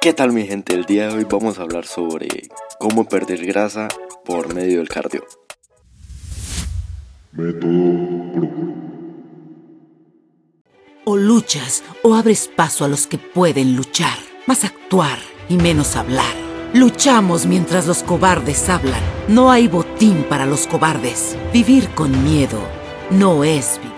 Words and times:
¿Qué 0.00 0.12
tal 0.12 0.32
mi 0.32 0.46
gente? 0.46 0.74
El 0.74 0.84
día 0.84 1.08
de 1.08 1.14
hoy 1.16 1.26
vamos 1.28 1.58
a 1.58 1.62
hablar 1.62 1.84
sobre 1.84 2.28
cómo 2.78 3.08
perder 3.08 3.44
grasa 3.44 3.88
por 4.24 4.54
medio 4.54 4.78
del 4.78 4.88
cardio. 4.88 5.26
Método 7.32 7.74
O 11.04 11.16
luchas 11.16 11.82
o 12.04 12.14
abres 12.14 12.48
paso 12.54 12.84
a 12.84 12.88
los 12.88 13.08
que 13.08 13.18
pueden 13.18 13.74
luchar, 13.74 14.16
más 14.46 14.62
actuar 14.62 15.18
y 15.48 15.56
menos 15.56 15.96
hablar. 15.96 16.32
Luchamos 16.74 17.46
mientras 17.46 17.88
los 17.88 18.04
cobardes 18.04 18.68
hablan. 18.68 19.02
No 19.26 19.50
hay 19.50 19.66
botín 19.66 20.22
para 20.28 20.46
los 20.46 20.68
cobardes. 20.68 21.36
Vivir 21.52 21.88
con 21.96 22.22
miedo 22.22 22.60
no 23.10 23.42
es 23.42 23.80
vivir. 23.82 23.97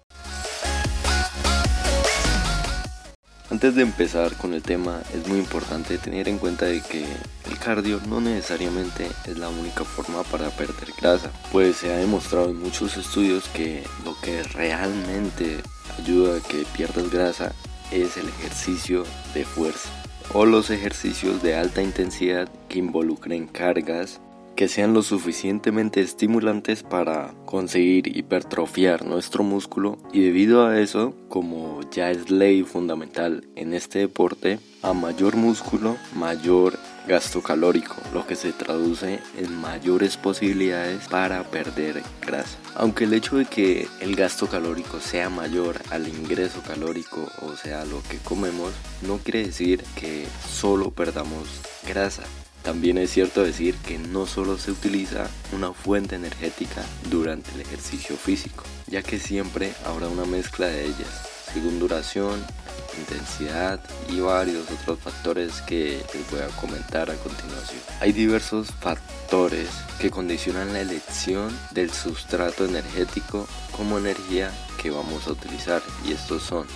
Antes 3.51 3.75
de 3.75 3.81
empezar 3.81 4.37
con 4.37 4.53
el 4.53 4.61
tema 4.61 5.01
es 5.13 5.27
muy 5.27 5.37
importante 5.37 5.97
tener 5.97 6.29
en 6.29 6.37
cuenta 6.37 6.67
de 6.67 6.81
que 6.81 7.03
el 7.49 7.59
cardio 7.59 7.99
no 8.07 8.21
necesariamente 8.21 9.05
es 9.25 9.37
la 9.37 9.49
única 9.49 9.83
forma 9.83 10.23
para 10.23 10.49
perder 10.51 10.93
grasa, 10.97 11.29
pues 11.51 11.75
se 11.75 11.93
ha 11.93 11.97
demostrado 11.97 12.49
en 12.49 12.61
muchos 12.61 12.95
estudios 12.95 13.49
que 13.49 13.83
lo 14.05 14.15
que 14.21 14.41
realmente 14.43 15.57
ayuda 15.99 16.37
a 16.37 16.47
que 16.47 16.65
pierdas 16.73 17.11
grasa 17.11 17.51
es 17.91 18.15
el 18.15 18.29
ejercicio 18.29 19.03
de 19.33 19.43
fuerza 19.43 19.89
o 20.33 20.45
los 20.45 20.69
ejercicios 20.69 21.43
de 21.43 21.55
alta 21.57 21.81
intensidad 21.81 22.47
que 22.69 22.79
involucren 22.79 23.47
cargas 23.47 24.21
que 24.61 24.67
sean 24.67 24.93
lo 24.93 25.01
suficientemente 25.01 26.01
estimulantes 26.01 26.83
para 26.83 27.33
conseguir 27.47 28.15
hipertrofiar 28.15 29.03
nuestro 29.07 29.43
músculo 29.43 29.97
y 30.13 30.21
debido 30.21 30.67
a 30.67 30.79
eso, 30.79 31.15
como 31.29 31.79
ya 31.89 32.11
es 32.11 32.29
ley 32.29 32.61
fundamental 32.61 33.43
en 33.55 33.73
este 33.73 33.97
deporte, 33.97 34.59
a 34.83 34.93
mayor 34.93 35.35
músculo, 35.35 35.97
mayor 36.13 36.77
gasto 37.07 37.41
calórico, 37.41 37.95
lo 38.13 38.27
que 38.27 38.35
se 38.35 38.53
traduce 38.53 39.19
en 39.35 39.51
mayores 39.59 40.15
posibilidades 40.15 41.07
para 41.07 41.41
perder 41.45 42.03
grasa. 42.23 42.59
Aunque 42.75 43.05
el 43.05 43.15
hecho 43.15 43.37
de 43.37 43.45
que 43.45 43.87
el 43.99 44.15
gasto 44.15 44.45
calórico 44.45 44.99
sea 44.99 45.31
mayor 45.31 45.81
al 45.89 46.07
ingreso 46.07 46.61
calórico, 46.61 47.27
o 47.41 47.55
sea, 47.55 47.83
lo 47.85 48.03
que 48.03 48.17
comemos, 48.17 48.73
no 49.07 49.17
quiere 49.17 49.43
decir 49.43 49.83
que 49.95 50.27
solo 50.47 50.91
perdamos 50.91 51.47
grasa. 51.87 52.21
También 52.63 52.97
es 52.97 53.11
cierto 53.11 53.43
decir 53.43 53.75
que 53.75 53.97
no 53.97 54.25
solo 54.25 54.57
se 54.57 54.71
utiliza 54.71 55.27
una 55.51 55.73
fuente 55.73 56.15
energética 56.15 56.83
durante 57.09 57.51
el 57.51 57.61
ejercicio 57.61 58.15
físico, 58.15 58.63
ya 58.87 59.01
que 59.01 59.19
siempre 59.19 59.73
habrá 59.85 60.07
una 60.07 60.25
mezcla 60.25 60.67
de 60.67 60.85
ellas, 60.85 61.27
según 61.51 61.79
duración, 61.79 62.45
intensidad 62.99 63.79
y 64.09 64.19
varios 64.19 64.69
otros 64.69 64.99
factores 64.99 65.61
que 65.61 66.03
les 66.13 66.31
voy 66.31 66.41
a 66.41 66.47
comentar 66.59 67.09
a 67.09 67.15
continuación. 67.15 67.81
Hay 67.99 68.11
diversos 68.11 68.67
factores 68.79 69.69
que 69.99 70.11
condicionan 70.11 70.73
la 70.73 70.81
elección 70.81 71.57
del 71.71 71.91
sustrato 71.91 72.65
energético 72.65 73.47
como 73.71 73.97
energía 73.97 74.51
que 74.81 74.91
vamos 74.91 75.27
a 75.27 75.31
utilizar 75.31 75.81
y 76.07 76.11
estos 76.11 76.43
son 76.43 76.67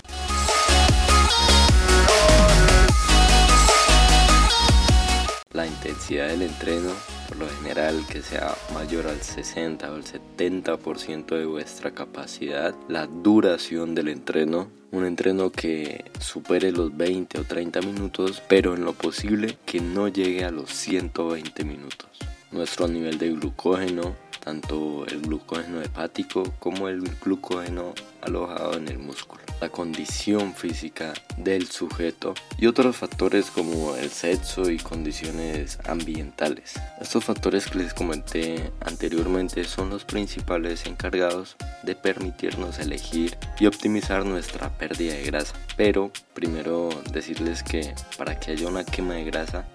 intensidad 5.75 6.27
del 6.27 6.43
entreno, 6.43 6.91
por 7.27 7.37
lo 7.37 7.49
general 7.49 8.05
que 8.09 8.21
sea 8.21 8.55
mayor 8.73 9.07
al 9.07 9.21
60 9.21 9.91
o 9.91 9.95
el 9.95 10.03
70% 10.03 11.37
de 11.37 11.45
vuestra 11.45 11.91
capacidad, 11.91 12.73
la 12.87 13.07
duración 13.07 13.95
del 13.95 14.09
entreno, 14.09 14.69
un 14.91 15.05
entreno 15.05 15.51
que 15.51 16.05
supere 16.19 16.71
los 16.71 16.95
20 16.95 17.39
o 17.39 17.43
30 17.43 17.81
minutos, 17.81 18.41
pero 18.47 18.75
en 18.75 18.85
lo 18.85 18.93
posible 18.93 19.57
que 19.65 19.81
no 19.81 20.07
llegue 20.07 20.45
a 20.45 20.51
los 20.51 20.71
120 20.71 21.63
minutos. 21.65 22.09
Nuestro 22.51 22.87
nivel 22.87 23.17
de 23.17 23.31
glucógeno, 23.31 24.15
tanto 24.45 25.05
el 25.07 25.21
glucógeno 25.21 25.81
hepático 25.81 26.43
como 26.59 26.87
el 26.87 27.01
glucógeno 27.21 27.93
alojado 28.21 28.77
en 28.77 28.87
el 28.87 28.99
músculo 28.99 29.45
la 29.61 29.69
condición 29.69 30.53
física 30.53 31.13
del 31.37 31.67
sujeto 31.67 32.33
y 32.57 32.67
otros 32.67 32.97
factores 32.97 33.51
como 33.51 33.95
el 33.95 34.09
sexo 34.09 34.69
y 34.69 34.77
condiciones 34.77 35.79
ambientales. 35.85 36.73
Estos 36.99 37.23
factores 37.23 37.67
que 37.67 37.79
les 37.79 37.93
comenté 37.93 38.71
anteriormente 38.81 39.63
son 39.63 39.89
los 39.89 40.03
principales 40.05 40.85
encargados 40.85 41.55
de 41.83 41.95
permitirnos 41.95 42.79
elegir 42.79 43.37
y 43.59 43.67
optimizar 43.67 44.25
nuestra 44.25 44.69
pérdida 44.77 45.13
de 45.13 45.23
grasa. 45.23 45.55
Pero 45.77 46.11
primero 46.33 46.89
decirles 47.11 47.63
que 47.63 47.93
para 48.17 48.39
que 48.39 48.51
haya 48.51 48.67
una 48.67 48.83
quema 48.83 49.15
de 49.15 49.25
grasa 49.25 49.65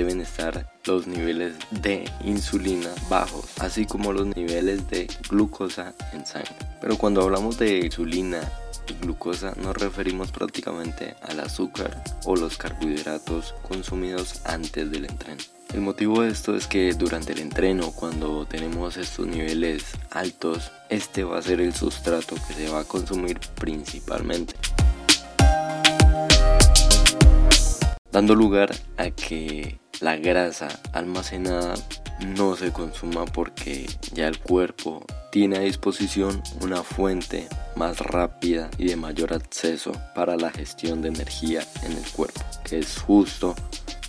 deben 0.00 0.22
estar 0.22 0.66
los 0.86 1.06
niveles 1.06 1.52
de 1.70 2.10
insulina 2.24 2.88
bajos, 3.10 3.44
así 3.58 3.84
como 3.84 4.14
los 4.14 4.34
niveles 4.34 4.88
de 4.88 5.06
glucosa 5.28 5.94
en 6.14 6.24
sangre. 6.24 6.56
Pero 6.80 6.96
cuando 6.96 7.20
hablamos 7.20 7.58
de 7.58 7.80
insulina 7.80 8.40
glucosa 9.02 9.52
nos 9.62 9.76
referimos 9.76 10.32
prácticamente 10.32 11.16
al 11.20 11.40
azúcar 11.40 12.02
o 12.24 12.34
los 12.34 12.56
carbohidratos 12.56 13.54
consumidos 13.68 14.40
antes 14.46 14.90
del 14.90 15.04
entreno. 15.04 15.42
El 15.74 15.82
motivo 15.82 16.22
de 16.22 16.30
esto 16.30 16.56
es 16.56 16.66
que 16.66 16.94
durante 16.94 17.34
el 17.34 17.40
entreno, 17.40 17.92
cuando 17.92 18.46
tenemos 18.46 18.96
estos 18.96 19.26
niveles 19.26 19.84
altos, 20.10 20.72
este 20.88 21.24
va 21.24 21.38
a 21.38 21.42
ser 21.42 21.60
el 21.60 21.74
sustrato 21.74 22.36
que 22.48 22.54
se 22.54 22.70
va 22.70 22.80
a 22.80 22.84
consumir 22.84 23.38
principalmente. 23.56 24.54
Dando 28.10 28.34
lugar 28.34 28.74
a 28.96 29.10
que 29.10 29.79
la 30.00 30.16
grasa 30.16 30.68
almacenada 30.92 31.74
no 32.20 32.56
se 32.56 32.72
consuma 32.72 33.26
porque 33.26 33.86
ya 34.12 34.28
el 34.28 34.38
cuerpo 34.38 35.04
tiene 35.30 35.58
a 35.58 35.60
disposición 35.60 36.42
una 36.62 36.82
fuente 36.82 37.48
más 37.76 37.98
rápida 37.98 38.70
y 38.78 38.86
de 38.86 38.96
mayor 38.96 39.32
acceso 39.32 39.92
para 40.14 40.36
la 40.36 40.50
gestión 40.50 41.02
de 41.02 41.08
energía 41.08 41.62
en 41.82 41.92
el 41.92 42.04
cuerpo, 42.12 42.40
que 42.64 42.78
es 42.78 42.98
justo 42.98 43.54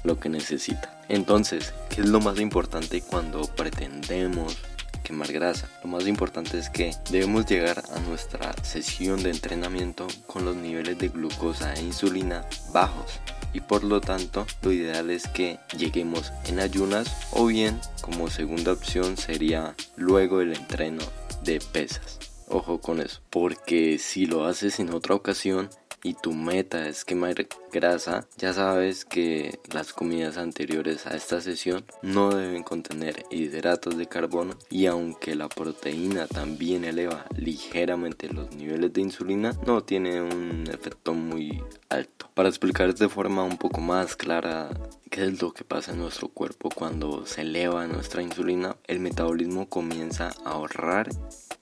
lo 0.03 0.19
que 0.19 0.29
necesita. 0.29 0.97
Entonces, 1.09 1.74
¿qué 1.90 2.02
es 2.02 2.08
lo 2.08 2.22
más 2.22 2.40
importante 2.40 3.02
cuando 3.02 3.41
pretendemos 3.41 4.58
quemar 5.03 5.31
grasa? 5.31 5.69
Lo 5.84 5.90
más 5.90 6.08
importante 6.08 6.58
es 6.58 6.69
que 6.69 6.96
debemos 7.12 7.46
llegar 7.46 7.84
a 7.94 8.00
nuestra 8.00 8.53
sesión 8.63 9.22
de 9.23 9.31
entrenamiento 9.31 10.08
con 10.25 10.46
los 10.46 10.56
niveles 10.56 10.97
de 10.97 11.09
glucosa 11.09 11.73
e 11.73 11.81
insulina 11.81 12.46
bajos 12.73 13.19
y 13.53 13.62
por 13.62 13.84
lo 13.84 14.01
tanto 14.01 14.45
lo 14.62 14.72
ideal 14.72 15.09
es 15.09 15.28
que 15.28 15.59
lleguemos 15.78 16.31
en 16.45 16.59
ayunas 16.59 17.28
o 17.31 17.45
bien 17.45 17.79
como 18.01 18.29
segunda 18.29 18.72
opción 18.72 19.17
sería 19.17 19.75
luego 19.95 20.41
el 20.41 20.53
entreno 20.53 21.03
de 21.44 21.59
pesas. 21.59 22.19
Ojo 22.47 22.81
con 22.81 23.00
eso, 23.00 23.22
porque 23.29 23.97
si 23.97 24.25
lo 24.25 24.46
haces 24.46 24.79
en 24.79 24.93
otra 24.93 25.16
ocasión 25.16 25.70
y 26.03 26.13
tu 26.13 26.33
meta 26.33 26.87
es 26.87 27.05
quemar 27.05 27.47
grasa, 27.71 28.27
ya 28.37 28.53
sabes 28.53 29.05
que 29.05 29.59
las 29.73 29.93
comidas 29.93 30.37
anteriores 30.37 31.07
a 31.07 31.15
esta 31.15 31.41
sesión 31.41 31.85
no 32.01 32.29
deben 32.35 32.63
contener 32.63 33.23
hidratos 33.29 33.97
de 33.97 34.07
carbono 34.07 34.55
y 34.69 34.87
aunque 34.87 35.35
la 35.35 35.47
proteína 35.49 36.27
también 36.27 36.83
eleva 36.83 37.25
ligeramente 37.35 38.27
los 38.29 38.53
niveles 38.55 38.93
de 38.93 39.01
insulina, 39.01 39.53
no 39.65 39.83
tiene 39.83 40.21
un 40.21 40.67
efecto 40.71 41.13
muy 41.13 41.63
alto. 41.89 42.29
Para 42.33 42.49
explicar 42.49 42.93
de 42.93 43.09
forma 43.09 43.43
un 43.43 43.57
poco 43.57 43.81
más 43.81 44.15
clara 44.15 44.69
qué 45.09 45.25
es 45.25 45.41
lo 45.41 45.53
que 45.53 45.63
pasa 45.63 45.91
en 45.91 45.99
nuestro 45.99 46.29
cuerpo 46.29 46.69
cuando 46.73 47.25
se 47.25 47.41
eleva 47.41 47.85
nuestra 47.87 48.21
insulina, 48.21 48.77
el 48.87 48.99
metabolismo 48.99 49.69
comienza 49.69 50.31
a 50.45 50.51
ahorrar 50.51 51.09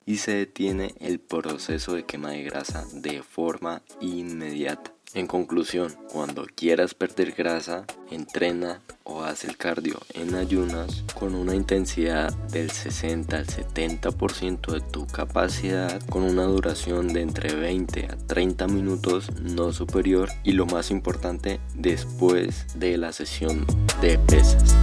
y 0.09 0.17
se 0.17 0.33
detiene 0.33 0.95
el 0.99 1.19
proceso 1.19 1.93
de 1.93 2.03
quema 2.03 2.31
de 2.31 2.41
grasa 2.41 2.83
de 2.93 3.21
forma 3.21 3.83
inmediata. 4.01 4.91
En 5.13 5.27
conclusión, 5.27 5.95
cuando 6.11 6.47
quieras 6.55 6.95
perder 6.95 7.33
grasa, 7.33 7.85
entrena 8.09 8.81
o 9.03 9.21
haz 9.21 9.43
el 9.43 9.55
cardio 9.55 9.99
en 10.15 10.33
ayunas 10.33 11.03
con 11.13 11.35
una 11.35 11.53
intensidad 11.53 12.33
del 12.47 12.71
60 12.71 13.37
al 13.37 13.45
70% 13.45 14.71
de 14.71 14.81
tu 14.81 15.05
capacidad, 15.05 16.01
con 16.07 16.23
una 16.23 16.45
duración 16.45 17.13
de 17.13 17.21
entre 17.21 17.53
20 17.53 18.07
a 18.07 18.17
30 18.17 18.67
minutos 18.67 19.29
no 19.39 19.71
superior 19.73 20.29
y 20.43 20.53
lo 20.53 20.65
más 20.65 20.89
importante 20.89 21.59
después 21.75 22.65
de 22.79 22.97
la 22.97 23.13
sesión 23.13 23.67
de 24.01 24.17
pesas. 24.17 24.75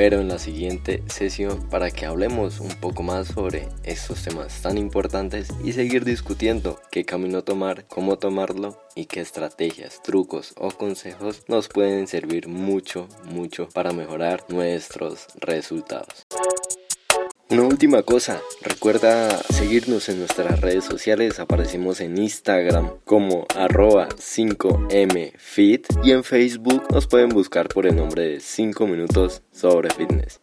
Espero 0.00 0.22
en 0.22 0.28
la 0.28 0.38
siguiente 0.38 1.02
sesión 1.08 1.68
para 1.68 1.90
que 1.90 2.06
hablemos 2.06 2.58
un 2.60 2.70
poco 2.70 3.02
más 3.02 3.28
sobre 3.28 3.68
estos 3.84 4.22
temas 4.22 4.62
tan 4.62 4.78
importantes 4.78 5.48
y 5.62 5.74
seguir 5.74 6.06
discutiendo 6.06 6.80
qué 6.90 7.04
camino 7.04 7.44
tomar, 7.44 7.84
cómo 7.86 8.16
tomarlo 8.16 8.82
y 8.94 9.04
qué 9.04 9.20
estrategias, 9.20 10.02
trucos 10.02 10.54
o 10.56 10.70
consejos 10.70 11.42
nos 11.48 11.68
pueden 11.68 12.06
servir 12.06 12.48
mucho, 12.48 13.08
mucho 13.24 13.68
para 13.74 13.92
mejorar 13.92 14.42
nuestros 14.48 15.26
resultados. 15.38 16.26
Una 17.60 17.68
última 17.68 18.02
cosa, 18.02 18.40
recuerda 18.62 19.36
seguirnos 19.36 20.08
en 20.08 20.18
nuestras 20.18 20.62
redes 20.62 20.82
sociales, 20.82 21.40
aparecemos 21.40 22.00
en 22.00 22.16
Instagram 22.16 22.88
como 23.04 23.44
arroba 23.54 24.08
5mfit 24.08 25.84
y 26.02 26.12
en 26.12 26.24
Facebook 26.24 26.84
nos 26.90 27.06
pueden 27.06 27.28
buscar 27.28 27.68
por 27.68 27.86
el 27.86 27.96
nombre 27.96 28.22
de 28.22 28.40
5 28.40 28.86
minutos 28.86 29.42
sobre 29.52 29.90
fitness. 29.90 30.40